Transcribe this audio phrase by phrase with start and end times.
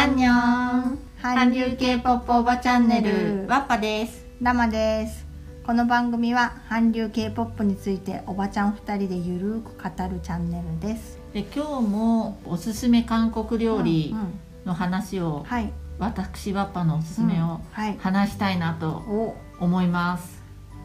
[0.00, 5.26] アンニョン韓流系ポップおばチャンネル.ワッパです.ラマです.
[5.66, 14.40] この番組は韓流 K-POP についておばちゃん2人でゆるく語るチャンネルです.で今日もおすすめ韓国料理うんうん。
[14.64, 15.70] の話を、はい。
[15.98, 17.96] 私ワッパのおすすめをうんはい。
[18.00, 20.40] 話したいなとお思います。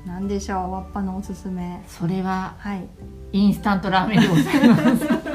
[0.05, 1.81] なんでしょうわっぱのおすすめ。
[1.87, 2.85] それははい。
[3.31, 5.07] インスタントラーメンでございます。
[5.07, 5.34] 韓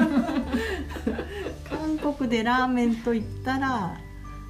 [2.21, 3.97] 国でラーメンと言ったら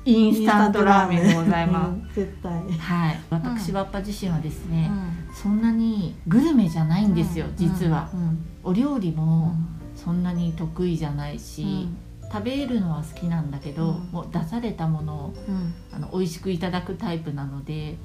[0.03, 2.51] インスタントラーメンでございまうん絶対。
[2.73, 3.19] すはい。
[3.29, 5.29] 私ワッパ自身はですうね、ん。
[5.33, 7.55] そんなにグルメじゃないんですよ、うん。
[7.55, 8.45] 実は、うん。
[8.63, 9.79] お料理うもん。
[9.95, 12.29] そんなに得意じゃないし、うん。
[12.29, 14.09] 食べるのは好きなんだけど、うん。
[14.11, 15.73] もう出されたものをうん。
[15.93, 17.95] あの美味しくいただくタイプなので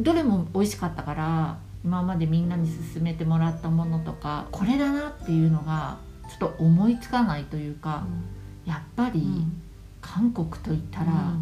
[0.00, 8.06] どれも美味しかったから今までみんなに勧めてもらったものとかこれだなっていうのがちょっと思いつかないというか、
[8.66, 9.44] やっぱり
[10.00, 11.32] 韓国といったら、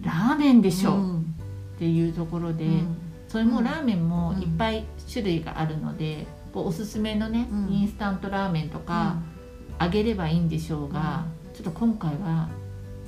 [0.00, 1.18] ラーメンでしょ、うん。
[1.20, 2.96] っていうところで、うん。
[3.28, 4.42] それもラーメンもうん。
[4.42, 7.72] いっぱい種類があるので、おすすめのね、うん。
[7.72, 9.16] インスタントラーメンとか
[9.78, 11.24] あげればいいんでしょうが、
[11.54, 12.48] ちょっと今回は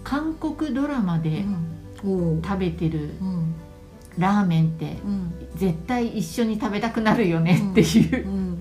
[0.04, 1.44] 韓国ドラマで
[2.02, 3.54] 食べてるうん。
[4.18, 5.32] ラーメンってうん。
[5.56, 8.58] 絶対一緒に食べたくなるよねっていううん。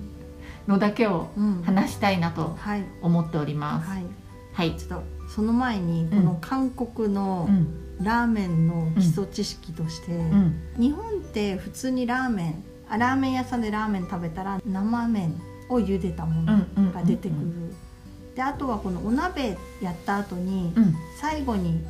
[0.68, 1.64] のだけをうん。
[1.64, 2.84] 話したいなとはい。
[3.02, 3.90] 思っております。
[3.90, 4.12] はいはい、
[4.60, 7.86] ちょっとその前にこの韓国のうん。
[8.02, 10.56] ラーメンの基礎知識として、うん。
[10.78, 15.36] 日本って普通にラーメンあラーメン屋さんでラーメン食べたら生麺
[15.68, 17.76] を茹でたものが出てくる、うん
[18.36, 20.96] であとはこのお鍋やった後にうん。
[21.20, 21.82] 最後に、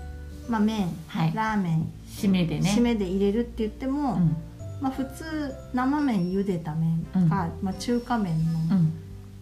[0.48, 1.34] まあ、麺はい。
[1.36, 2.74] ラーメン、締めでね。
[2.76, 4.36] 締めで入れるって言っても、うん。
[4.82, 8.94] まあ、普通生麺茹でた麺か、まあ、中華麺うのん。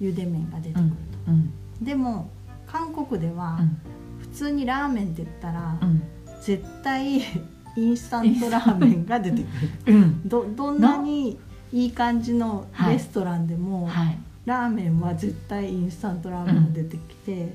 [0.02, 1.54] 茹で麺が出てくると、うん。
[1.82, 2.30] でも
[2.68, 3.78] 韓国ではうん。
[4.20, 6.04] 普通にラーメンって言ったら、うん。
[6.42, 7.22] 絶対
[7.78, 9.44] インスタントラーメンが出て
[9.86, 9.96] くる。
[9.96, 10.28] うん。
[10.28, 11.38] どどんなに
[11.72, 14.18] いい感じのレストランでも、はい。
[14.46, 17.54] ラーメンは絶対インスタントラーメンが出てきて、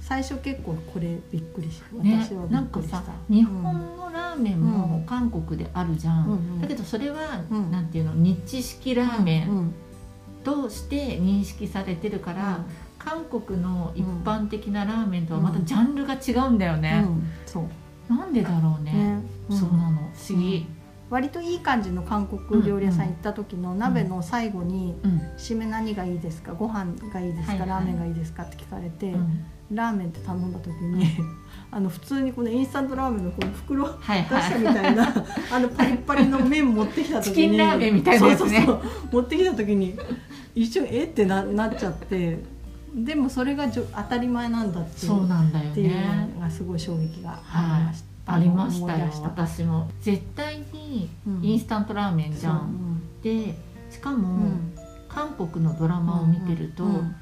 [0.00, 3.62] 最初結構これびっくりしたね私は、びなんかっくりした、さ日本
[3.96, 5.06] のラーメンもうん。
[5.06, 6.60] 韓国であるじゃん、うんうん。
[6.60, 7.70] だけどそれは、うん。
[7.70, 9.74] なんていうの日式ラーメンうん
[10.44, 12.64] として認識されてるから、
[12.98, 16.80] 韓国の一般的なラーメンとはまたジャンルが違うんだようん。
[16.82, 17.22] ね、うん。
[17.46, 18.12] そう。
[18.12, 18.92] なんでだろうね。
[18.92, 19.98] ね、そうなの。
[20.14, 20.66] 不思議。
[21.10, 26.52] 割といい感じの韓国料理屋さん行った時の鍋の最後にうん、「締め何がいいですか？
[26.52, 29.44] ご飯がいいですか、ラーメンがいいですか?」って聞かれて、うん。
[29.72, 31.06] ラーメンって頼んだ時に
[31.70, 34.22] あの普通にこのインスタントラーメンのこの袋出はい。
[34.22, 35.04] したはいみたいな
[35.54, 38.48] あのパリッパリの麺持ってきた時にチキンラーメンみたいなやつね。
[38.50, 38.80] そうそうそう。
[39.12, 39.94] 持ってきた時に
[40.54, 41.04] 一瞬え？
[41.04, 42.42] ってななっちゃって
[42.94, 49.06] でもそれがじょ当たり前なんだっていうそうなんだよっていうねのがすごい衝撃がありました、ありましたよ。
[49.22, 49.90] 私も。
[50.00, 52.58] 絶対にうんインスタントラーメンじゃん、
[53.20, 53.54] そうで
[53.90, 54.74] しかうんも、うん。
[55.08, 57.14] 韓国のドラマを見てると、うん。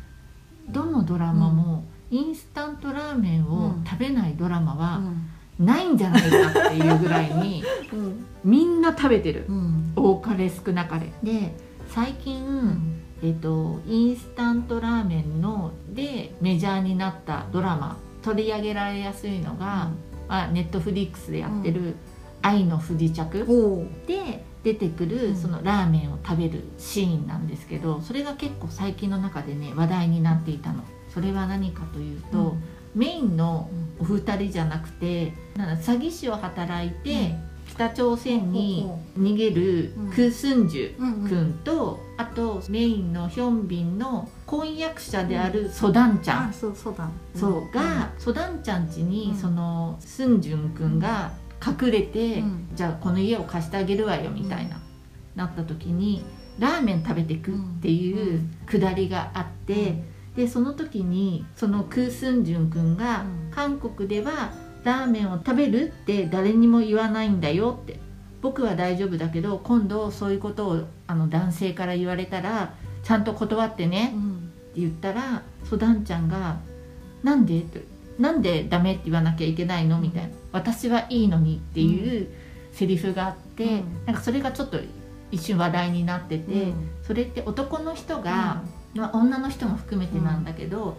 [0.71, 3.85] どのドラマもインスタントラーメンをうん。
[3.85, 5.29] 食べないドラマうはん。
[5.59, 8.25] ないんじゃないかっていうぐらいに うん。
[8.45, 9.47] みんな食べてる。
[9.49, 9.93] うん。
[9.97, 11.13] 多かれ少なかれ。
[11.23, 11.57] で
[11.89, 19.91] 最近、えっとインスタントラーメンのでメジャーになったドラマ取り上げられやすいのが、
[20.29, 21.97] まあ、ネットフリックスでやってる
[22.41, 23.45] 「愛の不時着」
[24.07, 25.37] で出てくるうん。
[25.37, 30.85] そのラーメンを食べるシーンなんですけどそれが結構最近の中でね話題になっていたの。
[31.13, 32.57] それは何かというと、
[32.95, 37.35] メインのお二人じゃなくて詐欺師を働いて、
[37.77, 40.11] 北朝鮮に逃げるうん。
[40.11, 49.37] ク・スンジュ君と、あとメインのヒョンビンの婚約者であるソダンちゃん、あそうが、ソダンちゃん家に、うん。
[49.37, 51.33] そのスンジュン君が
[51.65, 52.69] 隠れて、うん。
[52.75, 54.81] じゃあこの家を貸してあげるわよみたいな、
[55.35, 56.25] なった時に
[56.59, 60.03] ラーメン食べてくっていうくだりがあって、
[60.35, 63.51] でその時にそのクースンジュン君が、うん。
[63.51, 64.51] 韓国では
[64.87, 67.99] ラーメンを食べるって誰にも言わないんだよって。
[68.43, 74.35] 僕は大丈夫だけど今度そういうことをあの男性から言われたらちゃんと断ってねうん。
[74.71, 76.59] って言ったらソダンちゃんが
[77.25, 77.85] 「なんで?」って
[78.21, 82.29] 「なんでダメって言わなきゃいけないの?」みたいな「私はいいのに」っていう
[82.73, 84.07] セリフがあって、うん。
[84.07, 84.79] なんかそれがちょっと
[85.33, 86.75] 一瞬話題になってて、うん。
[87.03, 88.63] それって男の人が、
[88.95, 90.99] まあ、女の人も含めてなんだけど、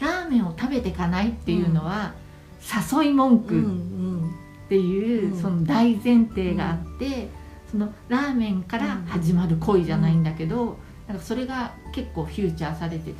[0.00, 2.14] ラーメンを食べてかないっていうのは、
[2.60, 4.30] 誘い文うん句うん。
[4.66, 5.40] っていう、うん。
[5.40, 7.28] その大前提があって、
[7.70, 13.14] そのラーメンから始まる恋じゃないんだけど、なんかそれが結構フューチャーされてて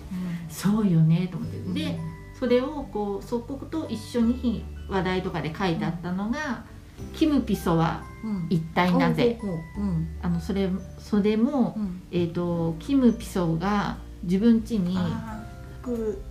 [0.50, 1.80] そうよねと思って。
[1.80, 1.98] で
[2.38, 6.64] それをこうそこと一緒に話題とかで書いてあったのが
[7.16, 8.46] 「キムピソはうん。
[8.50, 9.38] 一体なぜ?
[9.40, 9.84] ほうほうほう。
[9.84, 10.68] うん」あのそれ
[10.98, 12.02] それも、うん。
[12.12, 14.98] えー、とキムピソが自分家に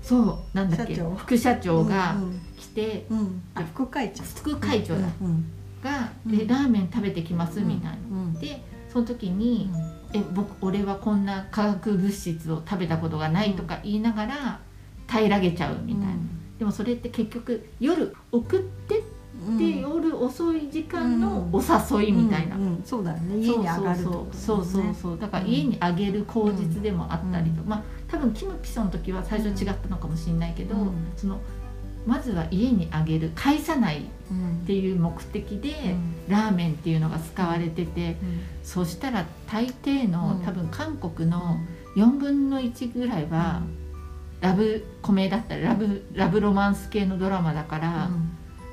[0.01, 3.42] そうなんだっけ副社長がうん来て、うん。
[3.74, 4.24] 副会長。
[4.24, 5.45] 副会長だ、うん
[5.83, 6.38] が、うん。
[6.38, 7.98] でラーメン食べてきますみたいな。
[8.12, 9.69] うんでその時に、
[10.13, 14.59] え僕俺はこんな化学物質を食べたことがないとか言いながら
[15.07, 16.13] 平らげちゃうみたいな、
[16.57, 19.04] でもそれって結局夜送って
[19.45, 19.56] うん。
[19.56, 23.38] って、夜遅い時間のお誘いみたいな、そうだよね。
[23.38, 24.27] 家に上がるそ
[24.57, 25.19] うそうそう。
[25.19, 27.69] だから家にあげる口実でもあったりと、うん。
[27.69, 30.92] まあ多分キムピソの時は最初違ったのかもしれないけど、うん。
[31.15, 31.39] その
[32.07, 34.01] まずは家にあげる返さないっ
[34.31, 35.95] うんていう目的で、
[36.27, 38.18] ラーメンっていうのが使われてて、
[38.63, 40.45] そしたら大抵の、うん。
[40.45, 41.57] 多分韓国の
[41.95, 43.62] 4分の1ぐらいは、
[44.42, 48.09] ラブコメだったりラブラブロマンス系のドラマだから、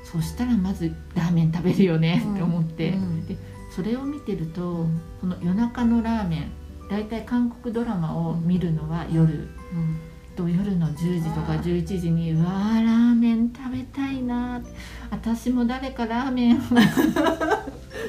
[0.03, 3.25] そしたらまずラーメン食べるよねって思って、うん。
[3.25, 3.37] で
[3.73, 6.51] それを見てると、うんこの夜中のラーメン
[6.89, 9.99] 大体韓国ドラマを見るのは夜、うん
[10.35, 14.61] と夜の10時とかあー11時にうわーラーメン食べたいな。
[15.09, 16.59] 私も誰かラーメンを。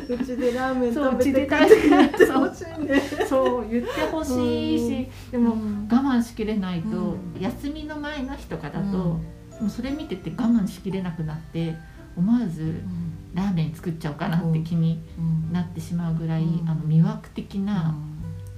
[0.09, 5.89] うちでラーメン食べてくうちで食れべててほしいねそう言ってほしいし、でもうん。
[5.91, 7.41] 我慢しきれないと、うん。
[7.41, 8.93] 休みの前の日とかだと、うん。
[8.93, 9.23] も
[9.67, 11.77] うそれ見てて我慢しきれなくなって
[12.17, 12.81] 思わず
[13.35, 15.01] ラーメン作っちゃおうかなって気に
[15.53, 16.69] なってしまうぐらい、うん。
[16.69, 17.95] あの魅惑的な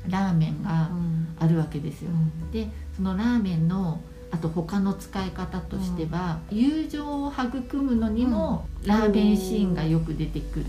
[0.08, 0.90] ラーメンが
[1.40, 2.10] あるわけですよ。
[2.52, 4.00] でそのラーメンの
[4.30, 10.66] あと他の使い方としては、友情を育むのにも、ラーメンシーンがよく出てくる、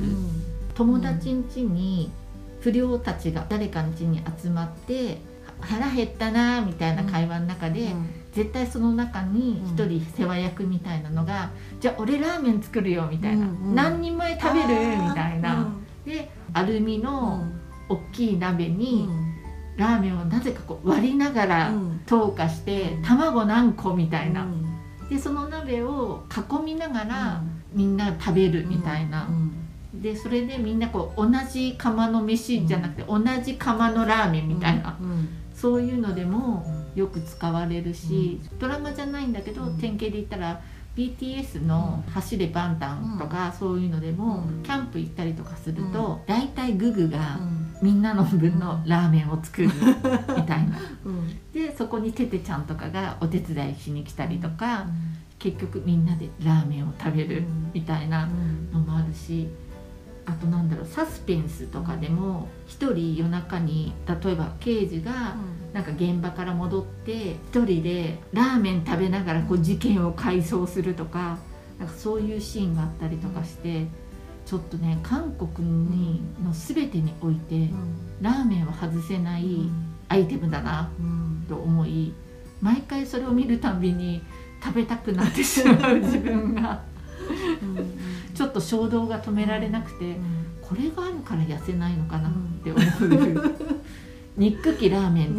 [0.76, 2.10] 友達ん家に
[2.62, 5.18] 不良たちが誰かの家に集まって
[5.60, 7.94] 腹減ったなみたいな会話の中で、
[8.32, 11.50] 絶対その中に一人世話役みたいなのが
[11.82, 13.76] 「じゃあ俺ラーメン作るよ」みたいな「うんうん。
[13.76, 14.68] 何人前食べる?」
[15.04, 15.68] みたいな。
[16.06, 17.44] でアルミの
[17.90, 19.10] 大きい鍋に
[19.80, 21.74] ラーメンをなぜかこう割りながら
[22.06, 23.04] 投下してうん。
[23.04, 24.46] 卵何個みたいな。
[25.10, 27.42] でその鍋を囲みながら
[27.74, 29.28] みんな食べるみたいな。
[29.94, 34.98] でそれでみんなこう同じ釜の飯じゃなくて同じ釜のラーメンみたいな、
[35.56, 36.64] そういうのでも
[36.96, 39.78] よく使われるし、ドラマじゃないんだけど、うん。
[39.78, 40.62] 典型で言ったら
[40.96, 44.64] BTS の「走れバンタン」とか、そういうのでも、うん。
[44.64, 50.78] キャンプ行ったりとかすると、大体ググがうみんなの分のラーメンを作るみたいな。
[51.54, 54.86] でそこにテテちゃんとかがお手伝いしに来たりとか、
[55.40, 57.44] 結局みんなでラーメンを食べる
[57.74, 58.30] みたいな
[58.74, 59.48] のもあるし
[60.26, 65.36] あとなんだろうサスペンスとかでも一人夜中に例えば刑事が
[65.74, 71.38] なんか現場から戻って一人でラーメン食べながらこう事件を回想するとか
[71.80, 73.88] なんかそういうシーンがあったりとかして
[74.50, 77.70] ちょっとね韓国にの全てにおいて
[78.20, 79.70] ラーメンは外せない
[80.08, 80.90] アイテムだな
[81.48, 82.12] と思い
[82.60, 84.24] 毎回それを見るたびに
[84.64, 86.82] 食べたくなってしまう自分が。
[88.34, 90.16] ちょっと衝動が止められなくて
[90.62, 93.56] これがあるから痩せないのかなって思う。
[94.36, 95.36] 憎きラーメン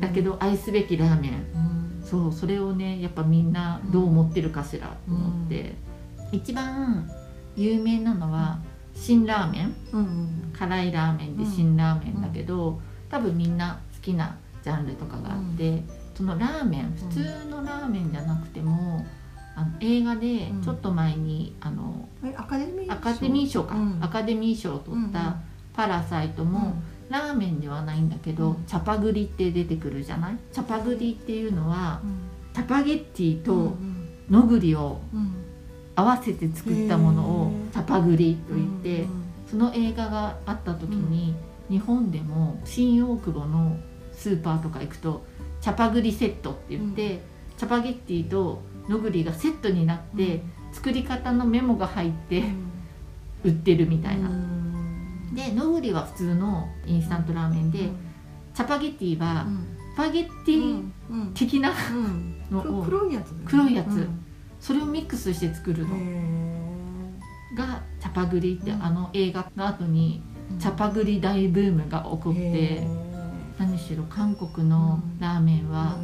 [0.00, 0.08] で。
[0.08, 2.02] だけど愛すべきラーメン。
[2.02, 5.76] そうそれをねやっぱみんなどう思ってるかしらと思って。
[6.32, 7.08] 一番
[7.56, 8.58] 有名なのは
[8.94, 9.74] 辛ラーメン。
[10.56, 12.80] 辛いラーメンで辛ラーメンだけど
[13.10, 15.82] 多分みんな好きなジャンルとかがあって
[16.14, 19.04] そのラーメン普通のラーメンじゃなくても
[19.56, 23.74] あの映画でちょっと前にあのアカデミーアカデミー賞か。
[23.74, 23.98] うん。
[24.00, 25.36] アカデミー賞を取った
[25.74, 26.76] 「パラサイト」も
[27.08, 28.64] ラーメンではないんだけど、うん。
[28.64, 30.38] チャパグリって出てくるじゃない？
[30.52, 32.00] チャパグリっていうのは
[32.52, 33.76] チャパゲッティと
[34.30, 35.00] のぐりを
[35.96, 37.72] 合わせて作ったものをへー。
[37.72, 39.06] チャパグリと言って、
[39.50, 41.34] その映画があった時に、
[41.68, 43.76] 日本でも新大久保の
[44.12, 45.24] スーパーとか行くと
[45.60, 47.20] チャパグリセットって言って、
[47.56, 52.42] チャパゲッティとのぐりがセットになって、作り方のメモが入って
[53.44, 54.30] 売ってるみたいな。
[55.32, 57.90] でのぐりは普通のインスタントラーメンで、
[58.54, 59.46] チャパゲッティは
[59.94, 60.82] スパゲッティ
[61.34, 61.72] 的な
[62.50, 64.08] のを黒いやつ黒いやつ
[64.64, 65.94] それをミックスして作るの。
[67.54, 68.82] がチャパグリって、うん。
[68.82, 70.22] あの映画の後に
[70.58, 72.86] チャパグリ大ブームが起こって
[73.58, 75.98] 何しろ韓国のラーメンは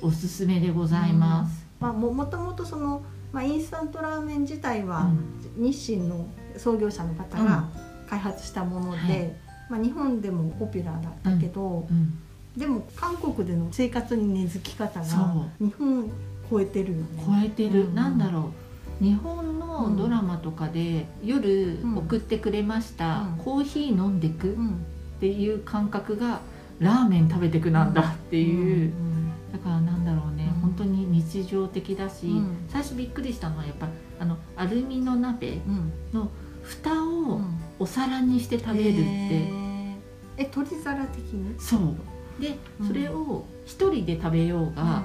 [0.00, 1.66] おすすめでございます。
[1.78, 5.10] まあ、ももともとその、まあ、インスタントラーメン自体は、
[5.56, 5.64] うん。
[5.70, 7.68] 日清の創業者の方が
[8.08, 9.36] 開発したもので、はい。
[9.68, 12.18] まあ、日本でもポピュラーだったけど、うん。
[12.56, 16.10] でも韓国での生活に根付き方そが日本
[16.50, 17.04] 超えてるよね。
[17.26, 17.94] 超えてる、うん。
[17.94, 18.52] なんだろ
[19.00, 19.04] う。
[19.04, 21.98] 日本のドラマとかで、夜うん。
[21.98, 23.44] 送ってくれました、うん。
[23.44, 24.84] コーヒー飲んでくっうん。
[25.20, 26.40] ていう感覚が
[26.78, 30.60] ラーメン食べてくなんだっていう、んだからなんだろうね、うん。
[30.60, 32.56] 本当に日常的だし、うん。
[32.68, 33.88] 最初びっくりしたのはやっぱ
[34.20, 35.92] あのアルミの鍋うん。
[36.12, 36.30] の
[36.62, 37.56] 蓋をうん。
[37.78, 39.02] お皿にして食べるって、
[40.38, 41.54] え取り皿的に？
[41.58, 42.42] そう。
[42.42, 42.88] で、うん。
[42.88, 45.02] それを一人で食べようが、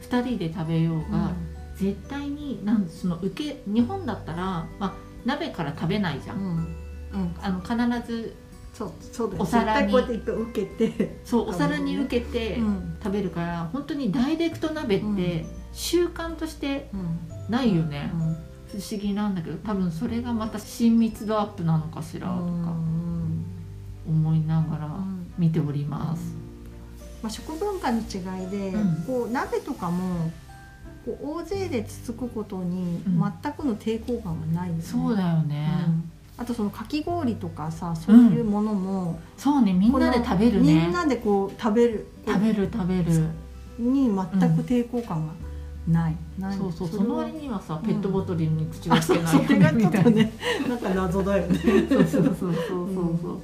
[0.00, 1.32] 二人で食べようが、
[1.76, 6.44] 絶対になんその受け日本だったら、まあ、鍋から食べないじゃん、うん。
[7.12, 7.34] うん。
[7.40, 8.34] あの必ず
[8.74, 9.42] そうそうだよ。
[9.42, 12.98] お皿に絶対こうやって受けてそうお皿に受けてうん。
[13.02, 17.18] 食べるから本当にダイレクト鍋って習慣としてうん。
[17.48, 18.18] ないよね、うん。
[18.18, 23.44] 不思議なんだけど多分それがまた親密度アップなのかしらとかうん。
[24.06, 25.32] 思いながらうん。
[25.38, 26.34] 見ております。
[27.22, 28.02] まあ、食文化の違
[28.46, 29.04] いで、うん。
[29.06, 30.30] こう鍋とかも
[31.04, 33.32] こう大勢でつつくことにうん。
[33.42, 36.10] 全くの抵抗感がないよね、そうだよね、うん。
[36.36, 43.28] あとそのかき氷とかさそういうものも、そうねみんなで食べるこのみねんなでこう食べる食べる食べる。
[43.78, 44.14] に全
[44.56, 45.32] く抵抗感が
[45.86, 46.56] ない、ない。
[46.56, 50.10] そうそうその割にはさうんペットボトルに口をあつけないよねがちょっとみたいな。
[50.10, 50.32] ね
[50.68, 51.58] なんか謎だよね。
[51.88, 52.54] そうそうそうそうそう
[53.22, 53.40] そ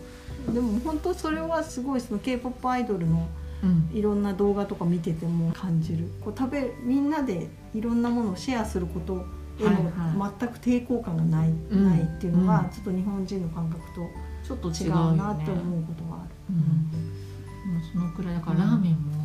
[0.51, 0.55] う。
[0.55, 3.44] でも本当それはすごいその k p o p アイドルのうん
[3.93, 6.11] いろんな動画とか見てても感じる。
[6.25, 9.25] こう食べみんなでいろんなものをシェアすること
[9.61, 9.75] へはい
[10.17, 11.85] の全く抵抗感がない,、うん。
[11.85, 12.71] ないっていうのがうん。
[12.71, 14.01] ちょっと日本人の感覚と
[14.47, 16.31] ちょっと違違うなって思うことがある。
[16.51, 16.57] うん。
[17.73, 19.25] もうそのくらいだからラーメンも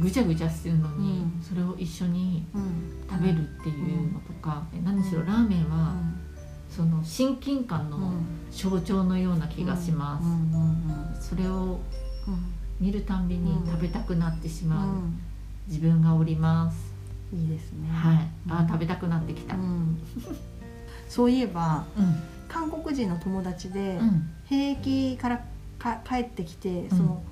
[0.00, 1.42] ぐちゃぐちゃしてるのに、うん。
[1.42, 3.06] それを一緒にうん。
[3.08, 5.94] 食べるっていうのとか、何しろラーメンは、
[6.68, 8.14] その親近感の
[8.50, 10.18] 象徴のような気がしま
[11.20, 11.78] す、それをうん
[12.82, 14.86] 見るたんびにうん食べたくなってしうまう。
[14.88, 15.20] ん。
[15.68, 16.76] 自分がおります、
[17.32, 17.88] いいですね。
[17.88, 18.16] はい。
[18.48, 18.66] あうん。
[18.66, 19.96] ー食べたくなってきた、うん。
[21.08, 22.14] そういえばうん。
[22.48, 24.30] 韓国人の友達でうん。
[24.46, 25.44] 兵役から
[25.78, 27.22] か帰ってきてその、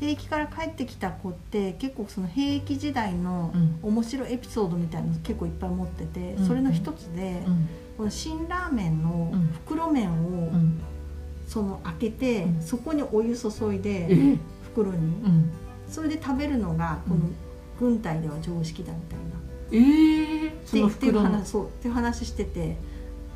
[0.00, 3.78] 兵役から帰ってきた子って結構その兵役時代のうん。
[3.82, 6.46] 面白いエピソードみたいなの結構いっぱい持ってて、うん。
[6.46, 7.68] それの一つで、うん。
[7.96, 9.46] この辛ラーメンのうん。
[9.64, 10.80] 袋麺をうん。
[11.46, 12.60] その開けて、うん。
[12.62, 14.38] そこにお湯注いえでー
[14.82, 15.50] 袋に、うん。
[15.88, 17.20] それで食べるのがこの
[17.78, 19.24] 軍隊では常識だみたいな。
[19.70, 21.30] えー、その袋の。
[21.30, 22.76] 話そうっていう話してて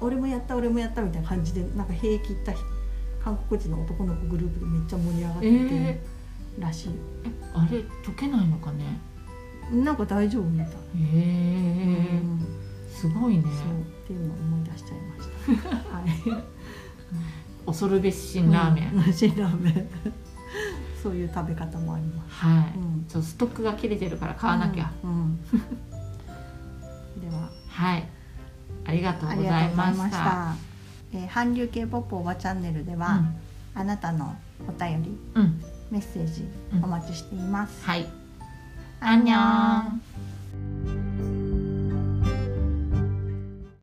[0.00, 2.62] 俺もやった俺もやったみたいな感じでなんか兵役行った人
[3.22, 6.00] 韓国人の男の子グループでめっちゃ盛り上がってて、え
[6.58, 6.88] らしい。
[7.24, 8.98] えあれ溶けないのかね？
[9.70, 10.70] なんか大丈夫みたい、へ
[11.14, 12.46] えうん。
[12.90, 13.42] すごいね。
[13.42, 13.52] そうっ
[14.06, 15.68] ていうのを思い出しちゃいました。
[15.94, 16.44] はい。
[17.64, 19.02] 恐るべし辛ラーメン、うん。
[19.12, 19.88] 辛ラーメン
[21.02, 23.06] そういう食べ方もあります、はい、うん。
[23.08, 25.40] ちょっとストックが切れてるから買わなきゃ、うんうん。
[27.20, 27.48] では。
[27.68, 28.08] はい。
[28.84, 30.54] ありがとうあございりがとうございました。
[31.14, 33.20] えー韓流 k p o p おばチャンネルでは、
[33.74, 34.34] あなたの
[34.66, 36.48] お便りうん、うん、メッセージ
[36.82, 38.06] お待ちしています、はい。
[39.00, 40.02] アンニョン